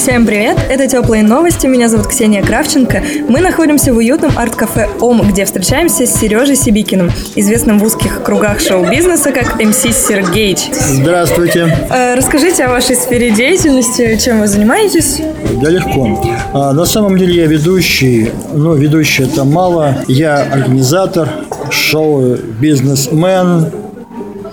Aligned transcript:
Всем 0.00 0.26
привет! 0.26 0.56
Это 0.70 0.86
«Теплые 0.86 1.24
новости». 1.24 1.66
Меня 1.66 1.88
зовут 1.88 2.06
Ксения 2.06 2.40
Кравченко. 2.40 3.02
Мы 3.28 3.40
находимся 3.40 3.92
в 3.92 3.96
уютном 3.96 4.38
арт-кафе 4.38 4.88
«Ом», 5.00 5.28
где 5.28 5.44
встречаемся 5.44 6.06
с 6.06 6.14
Сережей 6.14 6.54
Сибикиным, 6.54 7.10
известным 7.34 7.80
в 7.80 7.84
узких 7.84 8.22
кругах 8.22 8.60
шоу-бизнеса 8.60 9.32
как 9.32 9.60
МС 9.60 9.80
Сергеич. 9.80 10.70
Здравствуйте. 10.72 11.76
Э, 11.90 12.14
расскажите 12.14 12.64
о 12.64 12.68
вашей 12.68 12.94
сфере 12.94 13.32
деятельности, 13.32 14.16
чем 14.24 14.38
вы 14.38 14.46
занимаетесь? 14.46 15.20
Да 15.60 15.68
легко. 15.68 16.22
А, 16.54 16.72
на 16.72 16.84
самом 16.84 17.18
деле 17.18 17.34
я 17.34 17.46
ведущий, 17.46 18.30
но 18.54 18.74
ведущий 18.74 19.24
это 19.24 19.42
мало. 19.42 19.96
Я 20.06 20.42
организатор, 20.42 21.28
шоу-бизнесмен, 21.70 23.72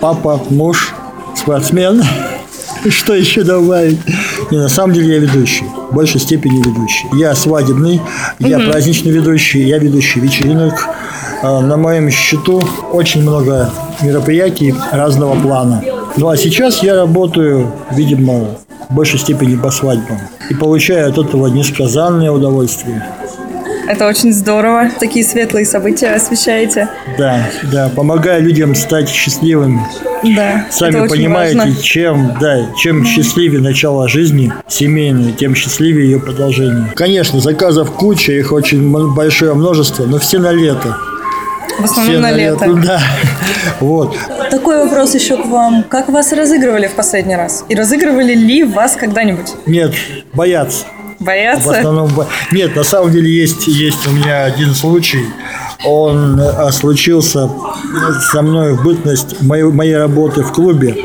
папа, 0.00 0.42
муж, 0.50 0.92
спортсмен. 1.36 2.02
Что 2.88 3.14
еще 3.14 3.42
добавить? 3.42 3.98
Не, 4.50 4.58
на 4.58 4.68
самом 4.68 4.92
деле 4.94 5.14
я 5.14 5.18
ведущий. 5.20 5.64
В 5.90 5.94
большей 5.94 6.20
степени 6.20 6.58
ведущий. 6.58 7.06
Я 7.14 7.34
свадебный, 7.34 8.00
я 8.38 8.58
праздничный 8.58 9.12
ведущий, 9.12 9.62
я 9.62 9.78
ведущий 9.78 10.20
вечеринок. 10.20 10.74
А, 11.42 11.60
На 11.60 11.76
моем 11.76 12.10
счету 12.10 12.62
очень 12.92 13.22
много 13.22 13.70
мероприятий 14.02 14.74
разного 14.92 15.38
плана. 15.40 15.82
Ну 16.16 16.28
а 16.28 16.36
сейчас 16.36 16.82
я 16.82 16.94
работаю, 16.94 17.72
видимо, 17.90 18.46
в 18.88 18.94
большей 18.94 19.18
степени 19.18 19.56
по 19.56 19.70
свадьбам. 19.70 20.18
И 20.50 20.54
получаю 20.54 21.10
от 21.10 21.18
этого 21.18 21.48
несказанное 21.48 22.30
удовольствие. 22.30 23.04
Это 23.88 24.06
очень 24.06 24.32
здорово. 24.32 24.90
Такие 24.98 25.24
светлые 25.24 25.64
события 25.64 26.08
освещаете. 26.08 26.88
Да, 27.18 27.48
да, 27.72 27.88
помогаю 27.94 28.42
людям 28.42 28.74
стать 28.74 29.08
счастливыми. 29.08 29.80
Да, 30.34 30.66
Сами 30.70 30.90
это 30.90 31.02
очень 31.02 31.16
понимаете, 31.16 31.58
важно. 31.58 31.76
чем, 31.76 32.36
да, 32.40 32.66
чем 32.76 33.04
счастливее 33.04 33.60
начало 33.60 34.08
жизни 34.08 34.52
семейной, 34.66 35.32
тем 35.32 35.54
счастливее 35.54 36.06
ее 36.10 36.20
продолжение. 36.20 36.92
Конечно, 36.94 37.40
заказов 37.40 37.92
куча, 37.92 38.32
их 38.32 38.52
очень 38.52 38.90
большое 39.14 39.54
множество, 39.54 40.04
но 40.04 40.18
все 40.18 40.38
на 40.38 40.52
лето. 40.52 40.96
В 41.78 41.84
основном 41.84 42.14
Все 42.14 42.20
на 42.22 42.32
лето. 42.32 42.66
Да. 42.86 43.00
Вот. 43.80 44.16
Такой 44.50 44.78
вопрос 44.78 45.14
еще 45.14 45.36
к 45.36 45.44
вам. 45.46 45.84
Как 45.88 46.08
вас 46.08 46.32
разыгрывали 46.32 46.86
в 46.86 46.92
последний 46.92 47.36
раз? 47.36 47.64
И 47.68 47.74
разыгрывали 47.74 48.34
ли 48.34 48.64
вас 48.64 48.96
когда-нибудь? 48.96 49.52
Нет, 49.66 49.92
боятся. 50.32 50.86
В 51.18 51.24
Боятся? 51.24 51.70
основном 51.78 52.08
бо- 52.14 52.26
Нет, 52.52 52.76
на 52.76 52.84
самом 52.84 53.10
деле 53.10 53.30
есть, 53.30 53.66
есть 53.68 54.06
у 54.06 54.10
меня 54.10 54.44
один 54.44 54.74
случай. 54.74 55.24
Он 55.84 56.38
э, 56.40 56.70
случился 56.72 57.50
со 58.32 58.42
мной 58.42 58.74
в 58.74 58.82
бытность 58.82 59.42
моей, 59.42 59.64
моей 59.64 59.96
работы 59.96 60.42
в 60.42 60.52
клубе. 60.52 60.96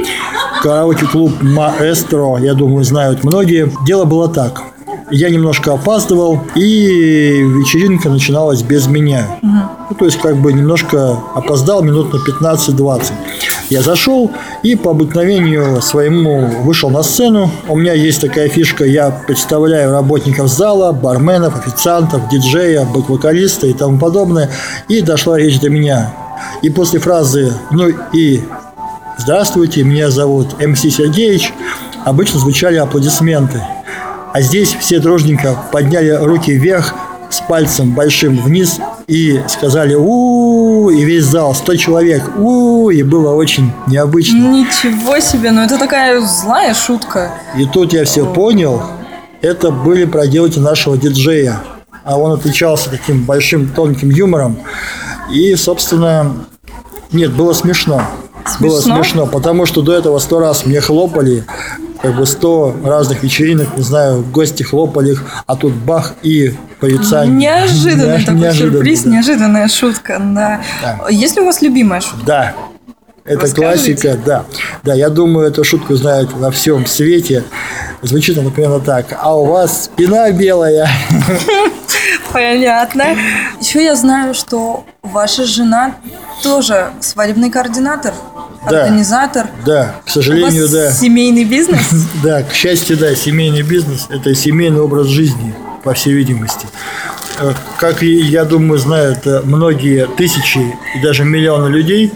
Караоке-клуб 0.61 1.41
«Маэстро», 1.41 2.37
я 2.37 2.53
думаю, 2.53 2.83
знают 2.83 3.23
многие. 3.23 3.71
Дело 3.85 4.05
было 4.05 4.27
так. 4.29 4.61
Я 5.09 5.29
немножко 5.29 5.73
опаздывал, 5.73 6.41
и 6.55 7.41
вечеринка 7.41 8.09
начиналась 8.09 8.61
без 8.61 8.87
меня. 8.87 9.27
Ну, 9.41 9.95
то 9.97 10.05
есть, 10.05 10.19
как 10.21 10.37
бы 10.37 10.53
немножко 10.53 11.17
опоздал 11.35 11.81
минут 11.83 12.13
на 12.13 12.17
15-20. 12.17 13.11
Я 13.71 13.81
зашел 13.81 14.29
и 14.63 14.75
по 14.75 14.91
обыкновению 14.91 15.81
своему 15.81 16.45
вышел 16.61 16.89
на 16.89 17.03
сцену. 17.03 17.49
У 17.69 17.77
меня 17.77 17.93
есть 17.93 18.19
такая 18.19 18.49
фишка, 18.49 18.83
я 18.83 19.09
представляю 19.11 19.91
работников 19.91 20.49
зала, 20.49 20.91
барменов, 20.91 21.57
официантов, 21.57 22.27
диджея, 22.27 22.83
бэк-вокалиста 22.83 23.67
и 23.67 23.73
тому 23.73 23.97
подобное. 23.97 24.49
И 24.89 24.99
дошла 24.99 25.37
речь 25.37 25.57
до 25.61 25.69
меня. 25.69 26.13
И 26.61 26.69
после 26.69 26.99
фразы 26.99 27.53
«ну 27.71 27.87
и 28.11 28.41
Здравствуйте, 29.17 29.83
меня 29.83 30.11
зовут 30.11 30.59
МС 30.59 30.81
Сергеевич. 30.81 31.53
Обычно 32.03 32.39
звучали 32.39 32.75
аплодисменты. 32.75 33.63
А 34.33 34.41
здесь 34.41 34.75
все 34.81 34.99
дружненько 34.99 35.57
подняли 35.71 36.09
руки 36.09 36.51
вверх 36.51 36.93
с 37.29 37.39
пальцем 37.39 37.93
большим 37.93 38.37
вниз 38.37 38.81
и 39.11 39.43
сказали 39.49 39.93
у 39.93 40.89
и 40.89 41.03
весь 41.03 41.25
зал, 41.25 41.53
100 41.53 41.75
человек, 41.75 42.23
у 42.37 42.89
и 42.89 43.03
было 43.03 43.35
очень 43.35 43.69
необычно. 43.87 44.37
Ничего 44.37 45.19
себе, 45.19 45.51
ну 45.51 45.61
это 45.61 45.77
такая 45.77 46.21
злая 46.21 46.73
шутка. 46.73 47.33
И 47.57 47.65
тут 47.65 47.91
я 47.91 48.05
все 48.05 48.25
понял, 48.25 48.81
это 49.41 49.69
были 49.69 50.05
проделки 50.05 50.59
нашего 50.59 50.97
диджея. 50.97 51.59
А 52.05 52.17
он 52.17 52.31
отличался 52.31 52.89
таким 52.89 53.25
большим 53.25 53.67
тонким 53.67 54.09
юмором. 54.09 54.57
И, 55.29 55.55
собственно, 55.55 56.33
нет, 57.11 57.33
было 57.33 57.51
смешно. 57.51 58.01
Было 58.61 58.79
Смешно? 58.79 58.95
смешно, 58.95 59.27
потому 59.27 59.65
что 59.65 59.81
до 59.81 59.93
этого 59.93 60.19
сто 60.19 60.39
раз 60.39 60.65
мне 60.65 60.79
хлопали, 60.79 61.43
как 62.01 62.15
бы 62.15 62.25
сто 62.25 62.75
разных 62.83 63.23
вечеринок, 63.23 63.77
не 63.77 63.83
знаю, 63.83 64.23
гости 64.23 64.63
хлопали 64.63 65.11
их, 65.11 65.23
а 65.45 65.55
тут 65.55 65.73
бах 65.73 66.13
и 66.23 66.53
порицание. 66.79 67.35
Неожиданный 67.35 68.19
Не- 68.19 68.25
такой 68.25 68.41
неожиданно, 68.41 68.73
сюрприз, 68.73 69.03
да. 69.03 69.09
неожиданная 69.11 69.67
шутка, 69.67 70.17
да. 70.19 70.61
Да. 70.81 71.09
Есть 71.09 71.35
ли 71.35 71.41
у 71.41 71.45
вас 71.45 71.61
любимая 71.61 72.01
шутка? 72.01 72.25
Да, 72.25 72.53
это 73.23 73.53
классика, 73.53 74.17
да. 74.25 74.45
Да, 74.83 74.93
я 74.95 75.09
думаю, 75.09 75.47
эту 75.47 75.63
шутку 75.63 75.95
знают 75.95 76.33
во 76.33 76.49
всем 76.49 76.85
свете. 76.87 77.43
Звучит 78.01 78.35
она 78.37 78.49
примерно 78.49 78.79
так. 78.79 79.05
А 79.21 79.37
у 79.37 79.45
вас 79.45 79.85
спина 79.85 80.31
белая. 80.31 80.89
Понятно. 82.33 83.15
Еще 83.59 83.83
я 83.83 83.95
знаю, 83.95 84.33
что 84.33 84.85
ваша 85.03 85.45
жена 85.45 85.95
тоже 86.41 86.91
свадебный 86.99 87.51
координатор, 87.51 88.13
Да. 88.69 88.83
организатор. 88.83 89.47
Да, 89.65 89.95
к 90.05 90.07
У 90.07 90.11
сожалению, 90.11 90.63
вас 90.63 90.71
да. 90.71 90.91
семейный 90.91 91.43
бизнес? 91.45 91.79
Да, 92.23 92.43
к 92.43 92.53
счастью, 92.53 92.97
да, 92.97 93.15
семейный 93.15 93.63
бизнес– 93.63 94.07
это 94.09 94.35
семейный 94.35 94.81
образ 94.81 95.07
жизни, 95.07 95.53
по 95.83 95.93
всей 95.93 96.13
видимости. 96.13 96.67
Э, 97.39 97.53
Как 97.77 98.01
я 98.03 98.45
думаю, 98.45 98.77
знают 98.77 99.25
э, 99.25 99.41
многие 99.43 100.07
тысячи 100.15 100.59
и 100.95 101.01
даже 101.01 101.23
миллионы 101.23 101.69
людей, 101.69 102.13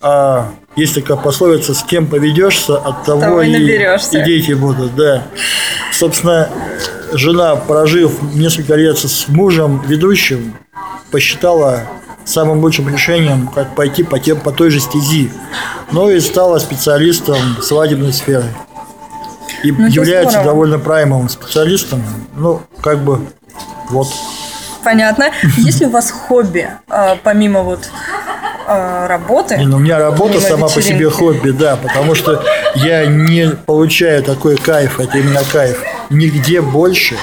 а 0.00 0.50
есть 0.76 0.94
такая 0.94 1.16
пословица 1.16 1.74
«с 1.74 1.82
кем 1.82 2.06
поведешься, 2.06 2.76
от 2.76 3.04
того, 3.04 3.20
Того 3.20 3.42
и 3.42 3.48
и, 3.48 3.52
наберешься». 3.52 4.18
и 4.18 4.24
дети 4.24 4.52
будут». 4.52 4.94
Да. 4.94 5.24
Собственно, 5.92 6.48
жена, 7.12 7.56
прожив 7.56 8.12
несколько 8.34 8.74
лет 8.74 8.98
с 8.98 9.28
мужем 9.28 9.82
ведущим, 9.86 10.54
посчитала 11.10 11.82
самым 12.26 12.60
лучшим 12.60 12.88
решением, 12.92 13.48
как 13.48 13.74
пойти 13.74 14.02
по, 14.02 14.18
тем, 14.18 14.38
по 14.40 14.52
той 14.52 14.70
же 14.70 14.80
стези. 14.80 15.30
Ну 15.92 16.10
и 16.10 16.20
стала 16.20 16.58
специалистом 16.58 17.38
свадебной 17.62 18.12
сферы. 18.12 18.44
И 19.62 19.72
Ну, 19.72 19.86
является 19.86 20.32
здорово. 20.40 20.50
довольно 20.52 20.78
праймовым 20.78 21.28
специалистом. 21.28 22.02
Ну, 22.34 22.60
как 22.82 22.98
бы, 22.98 23.20
вот. 23.90 24.08
Понятно. 24.84 25.30
Есть 25.56 25.80
ли 25.80 25.86
у 25.86 25.90
вас 25.90 26.10
хобби, 26.10 26.68
а, 26.88 27.16
помимо 27.22 27.62
вот 27.62 27.88
а, 28.66 29.08
работы? 29.08 29.56
Не, 29.56 29.66
ну, 29.66 29.76
у 29.76 29.80
меня 29.80 29.98
работа 29.98 30.40
сама 30.40 30.68
по 30.68 30.82
себе 30.82 30.94
вечеринки? 31.06 31.14
хобби, 31.14 31.50
да, 31.50 31.76
потому 31.76 32.14
что 32.14 32.44
я 32.74 33.06
не 33.06 33.50
получаю 33.50 34.22
такой 34.22 34.56
кайф, 34.56 35.00
это 35.00 35.18
именно 35.18 35.40
кайф, 35.50 35.82
нигде 36.10 36.60
больше, 36.60 37.16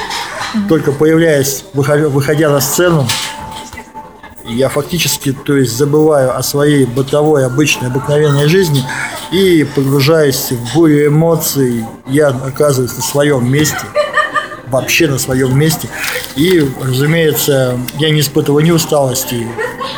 только 0.68 0.92
появляясь, 0.92 1.64
выходя, 1.74 2.10
выходя 2.10 2.50
на 2.50 2.60
сцену, 2.60 3.08
я 4.46 4.70
фактически, 4.70 5.32
то 5.32 5.56
есть, 5.56 5.76
забываю 5.76 6.38
о 6.38 6.44
своей 6.44 6.86
бытовой, 6.86 7.46
обычной, 7.46 7.88
обыкновенной 7.88 8.48
жизни 8.48 8.84
и 9.32 9.66
погружаясь 9.76 10.52
в 10.52 10.74
бурю 10.74 11.08
эмоций, 11.08 11.86
я 12.08 12.30
оказываюсь 12.30 12.96
на 12.96 13.04
своем 13.04 13.52
месте, 13.52 13.86
вообще 14.68 15.08
на 15.08 15.18
своем 15.18 15.58
месте. 15.58 15.88
И, 16.36 16.68
разумеется, 16.82 17.78
я 18.00 18.10
не 18.10 18.22
испытываю 18.22 18.64
ни 18.64 18.72
усталости, 18.72 19.48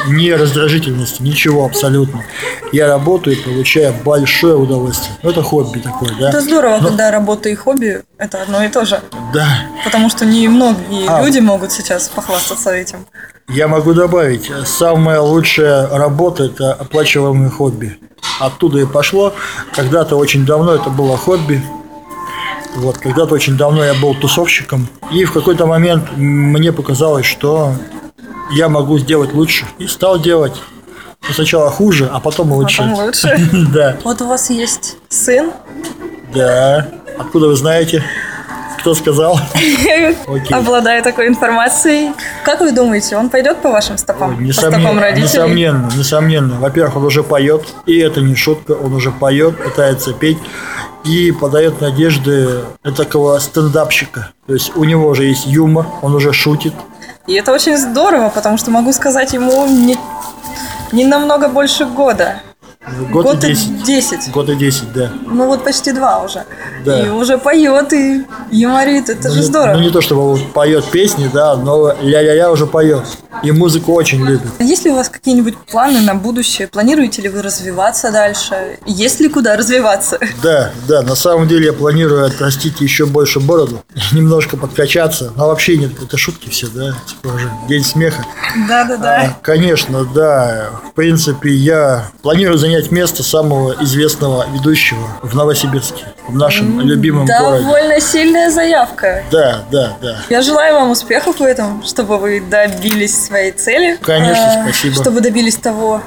ни 0.08 0.30
раздражительности, 0.30 1.22
ничего 1.22 1.66
абсолютно. 1.66 2.24
Я 2.72 2.88
работаю 2.88 3.38
и 3.38 3.40
получаю 3.40 3.94
большое 4.04 4.56
удовольствие. 4.56 5.16
Ну, 5.24 5.30
это 5.30 5.42
хобби 5.42 5.80
такое, 5.80 6.12
да? 6.20 6.30
Это 6.30 6.42
здорово, 6.42 6.78
Ну, 6.82 6.88
когда 6.90 7.12
работа 7.12 7.50
и 7.50 7.56
хобби– 7.56 8.02
это 8.18 8.42
одно 8.42 8.64
и 8.64 8.68
то 8.70 8.86
же. 8.86 9.02
Да. 9.34 9.48
Потому 9.84 10.10
что 10.10 10.26
не 10.26 10.48
многие 10.48 11.08
А. 11.08 11.24
люди 11.24 11.40
могут 11.40 11.72
сейчас 11.72 12.10
похвастаться 12.10 12.72
этим. 12.72 13.06
Я 13.50 13.68
могу 13.68 13.94
добавить, 13.94 14.50
самая 14.66 15.20
лучшая 15.22 15.88
работа– 15.90 16.44
это 16.46 16.74
оплачиваемое 16.74 17.50
хобби. 17.50 17.98
Оттуда 18.40 18.80
и 18.80 18.86
пошло. 18.86 19.34
Когда-то 19.74 20.16
очень 20.18 20.46
давно 20.46 20.74
это 20.74 20.90
было 20.90 21.16
хобби. 21.18 21.64
Вот, 22.76 22.98
когда-то 22.98 23.36
очень 23.36 23.56
давно 23.56 23.86
я 23.86 23.94
был 23.94 24.14
тусовщиком. 24.16 24.88
И 25.12 25.24
в 25.24 25.32
какой-то 25.32 25.66
момент 25.66 26.18
мне 26.18 26.74
показалось, 26.74 27.26
что 27.26 27.74
я 28.52 28.70
могу 28.70 28.98
сделать 29.00 29.34
лучше. 29.34 29.66
И 29.78 29.88
стал 29.88 30.20
делать. 30.20 30.62
Сначала 31.34 31.70
хуже, 31.72 32.10
а 32.12 32.20
потом 32.20 32.52
лучше. 32.52 32.78
Потом 32.84 32.94
лучше. 32.94 33.50
Да, 33.74 33.98
Вот 34.04 34.22
у 34.22 34.28
вас 34.28 34.50
есть 34.50 34.98
сын, 35.10 35.52
да. 36.34 36.88
Откуда 37.18 37.48
вы 37.48 37.56
знаете? 37.56 38.04
Кто 38.80 38.94
сказал? 38.94 39.40
Обладая 40.52 41.02
такой 41.02 41.28
информацией. 41.28 42.12
Как 42.44 42.60
вы 42.60 42.72
думаете, 42.72 43.18
он 43.18 43.30
пойдет 43.30 43.58
по 43.58 43.72
вашим 43.72 43.98
стопам? 43.98 44.36
По 44.46 44.54
стопам 44.54 44.80
Несомненно, 44.82 45.02
родителей? 45.02 45.24
несомненно, 45.24 45.90
несомненно. 45.98 46.60
Во-первых, 46.60 46.98
он 46.98 47.06
уже 47.06 47.24
поет, 47.24 47.64
и 47.88 47.98
это 47.98 48.22
не 48.22 48.36
шутка, 48.36 48.74
он 48.74 48.94
уже 48.94 49.12
поет, 49.12 49.58
пытается 49.58 50.14
петь 50.14 50.38
и 51.04 51.32
подает 51.32 51.82
надежды 51.82 52.60
такого 52.96 53.40
стендапщика. 53.40 54.32
То 54.46 54.54
есть 54.54 54.72
у 54.76 54.84
него 54.84 55.08
уже 55.08 55.24
есть 55.24 55.48
юмор, 55.48 55.88
он 56.04 56.14
уже 56.14 56.32
шутит. 56.32 56.74
И 57.28 57.34
это 57.34 57.52
очень 57.52 57.78
здорово, 57.78 58.30
потому 58.30 58.58
что 58.58 58.70
могу 58.72 58.92
сказать 58.92 59.34
ему 59.34 59.66
не, 59.66 59.98
не 60.92 61.06
намного 61.06 61.48
больше 61.48 61.86
года. 61.86 62.42
Год, 63.12 63.24
Год 63.26 63.44
и 63.44 63.52
и 63.52 63.56
10. 63.56 63.84
10. 63.86 64.32
Год 64.32 64.50
и 64.50 64.56
10, 64.56 64.94
да. 64.94 65.12
Ну 65.26 65.48
вот 65.48 65.64
почти 65.64 65.92
два 65.92 66.22
уже. 66.24 66.44
Да. 66.86 67.02
И 67.06 67.10
уже 67.10 67.38
поет 67.38 67.92
и 67.94 68.24
юморит. 68.52 69.10
Это 69.10 69.24
же 69.30 69.36
Ну, 69.36 69.36
не- 69.42 69.42
здорово. 69.42 69.74
Ну, 69.78 69.82
не 69.84 69.90
то, 69.90 70.02
чтобы 70.02 70.32
он 70.34 70.40
поет 70.54 70.86
песни, 70.92 71.30
да, 71.34 71.56
но 71.56 71.94
ля-ля-ля 72.02 72.52
уже 72.52 72.68
поет. 72.68 73.04
И 73.44 73.52
музыку 73.52 73.94
очень 73.94 74.24
любит. 74.26 74.48
Есть 74.60 74.86
ли 74.86 74.92
у 74.92 74.96
вас 74.96 75.10
какие-нибудь 75.10 75.58
планы 75.58 76.00
на 76.02 76.16
будущее? 76.16 76.68
Планируете 76.68 77.22
ли 77.22 77.30
вы 77.30 77.42
развиваться 77.42 78.12
дальше? 78.12 78.80
Есть 78.86 79.20
ли 79.20 79.28
куда 79.30 79.58
развиваться? 79.58 80.20
Да, 80.42 80.72
да, 80.88 81.02
на 81.02 81.16
самом 81.16 81.48
деле 81.48 81.66
я 81.68 81.74
планирую 81.74 82.26
отрастить 82.26 82.80
еще 82.82 83.06
больше 83.06 83.40
бороду, 83.40 83.84
немножко 84.14 84.58
подкачаться. 84.58 85.34
Но 85.36 85.48
вообще 85.48 85.78
нет, 85.78 85.92
это 86.02 86.18
шутки 86.18 86.50
все, 86.50 86.68
да, 86.68 86.94
типа 87.08 87.34
уже 87.34 87.52
день 87.68 87.84
смеха. 87.84 88.24
Да-да-да. 88.68 89.22
А, 89.22 89.38
Конечно, 89.42 90.06
да. 90.06 90.70
В 90.90 90.94
принципе, 90.94 91.50
я 91.54 92.10
планирую 92.22 92.58
занять 92.76 92.92
место 92.92 93.24
самого 93.24 93.76
известного 93.84 94.46
ведущего 94.52 95.08
в 95.22 95.34
Новосибирске, 95.36 96.04
в 96.28 96.36
нашем 96.36 96.82
любимом 96.82 97.26
городе. 97.26 97.64
Довольно 97.64 98.00
сильная 98.02 98.52
заявка. 98.52 99.24
Да, 99.32 99.64
да, 99.72 99.98
да. 100.02 100.18
Я 100.30 100.42
желаю 100.42 100.76
вам 100.76 100.92
успехов 100.92 101.40
в 101.40 101.44
этом, 101.44 101.84
чтобы 101.86 102.18
вы 102.18 102.42
добились 102.42 103.18
своей 103.26 103.52
цели. 103.52 103.98
Конечно, 104.02 104.36
Э, 104.36 104.64
спасибо. 104.64 104.96
Чтобы 104.96 105.22
добились 105.22 105.56
того, 105.56 106.02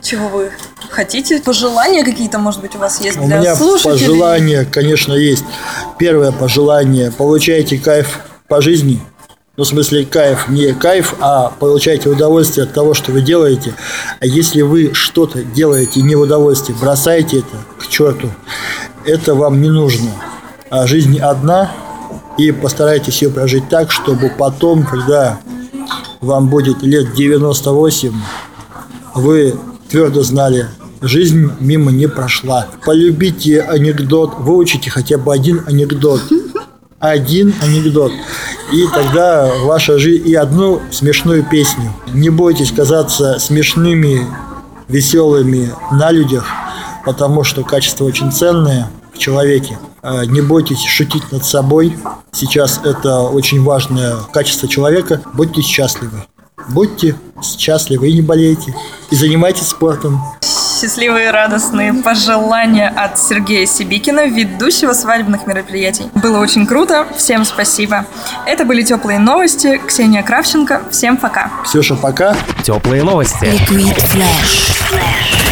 чего 0.00 0.28
вы 0.28 0.52
хотите. 0.90 1.40
Пожелания 1.40 2.04
какие-то, 2.04 2.38
может 2.38 2.60
быть, 2.60 2.76
у 2.76 2.78
вас 2.78 3.00
есть 3.00 3.18
У 3.18 3.24
для 3.26 3.38
меня 3.38 3.56
слушателей? 3.56 3.98
пожелания, 4.06 4.64
конечно, 4.64 5.12
есть. 5.12 5.44
Первое 5.98 6.30
пожелание. 6.30 7.10
Получайте 7.10 7.78
кайф 7.78 8.20
по 8.48 8.60
жизни. 8.62 9.00
Ну, 9.56 9.64
в 9.64 9.66
смысле, 9.66 10.04
кайф 10.04 10.48
не 10.48 10.74
кайф, 10.74 11.14
а 11.18 11.50
получайте 11.58 12.10
удовольствие 12.10 12.64
от 12.64 12.74
того, 12.74 12.92
что 12.92 13.10
вы 13.10 13.22
делаете. 13.22 13.72
А 14.20 14.26
если 14.26 14.60
вы 14.60 14.92
что-то 14.92 15.42
делаете 15.42 16.02
не 16.02 16.14
в 16.14 16.20
удовольствие, 16.20 16.76
бросайте 16.78 17.38
это 17.38 17.56
к 17.78 17.86
черту. 17.86 18.30
Это 19.06 19.34
вам 19.34 19.62
не 19.62 19.70
нужно. 19.70 20.10
А 20.68 20.86
жизнь 20.86 21.18
одна, 21.18 21.72
и 22.36 22.52
постарайтесь 22.52 23.22
ее 23.22 23.30
прожить 23.30 23.68
так, 23.70 23.90
чтобы 23.90 24.30
потом, 24.36 24.84
когда 24.84 25.40
вам 26.20 26.48
будет 26.48 26.82
лет 26.82 27.14
98, 27.14 28.12
вы 29.14 29.54
твердо 29.88 30.22
знали, 30.22 30.68
жизнь 31.00 31.50
мимо 31.60 31.90
не 31.92 32.08
прошла. 32.08 32.66
Полюбите 32.84 33.62
анекдот, 33.62 34.34
выучите 34.38 34.90
хотя 34.90 35.16
бы 35.16 35.32
один 35.32 35.62
анекдот. 35.66 36.20
Один 36.98 37.54
анекдот. 37.62 38.10
И 38.72 38.86
тогда 38.94 39.52
ваша 39.64 39.98
жизнь 39.98 40.26
и 40.26 40.34
одну 40.34 40.80
смешную 40.90 41.44
песню. 41.44 41.92
Не 42.14 42.30
бойтесь 42.30 42.72
казаться 42.72 43.38
смешными, 43.38 44.26
веселыми 44.88 45.72
на 45.92 46.10
людях, 46.10 46.46
потому 47.04 47.44
что 47.44 47.64
качество 47.64 48.04
очень 48.04 48.32
ценное 48.32 48.88
в 49.12 49.18
человеке. 49.18 49.78
А, 50.02 50.24
Не 50.24 50.40
бойтесь 50.40 50.82
шутить 50.84 51.30
над 51.32 51.44
собой. 51.44 51.96
Сейчас 52.32 52.80
это 52.82 53.20
очень 53.20 53.62
важное 53.62 54.16
качество 54.32 54.66
человека. 54.66 55.20
Будьте 55.34 55.60
счастливы. 55.60 56.24
Будьте 56.70 57.14
счастливы 57.42 58.08
и 58.08 58.14
не 58.14 58.22
болейте. 58.22 58.74
И 59.10 59.16
занимайтесь 59.16 59.68
спортом. 59.68 60.20
Счастливые 60.78 61.28
и 61.28 61.30
радостные 61.30 61.94
пожелания 61.94 62.88
от 62.94 63.18
Сергея 63.18 63.64
Сибикина, 63.64 64.26
ведущего 64.26 64.92
свадебных 64.92 65.46
мероприятий. 65.46 66.10
Было 66.12 66.38
очень 66.38 66.66
круто. 66.66 67.06
Всем 67.16 67.46
спасибо. 67.46 68.04
Это 68.44 68.66
были 68.66 68.82
теплые 68.82 69.18
новости. 69.18 69.80
Ксения 69.86 70.22
Кравченко. 70.22 70.82
Всем 70.90 71.16
пока. 71.16 71.50
Ксюша, 71.64 71.96
пока. 71.96 72.36
Теплые 72.62 73.04
новости. 73.04 73.44
Liquid 73.44 73.96
Flash. 74.12 75.45